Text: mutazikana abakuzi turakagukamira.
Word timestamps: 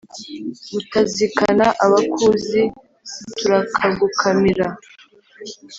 mutazikana 0.71 1.65
abakuzi 1.85 2.61
turakagukamira. 3.37 4.67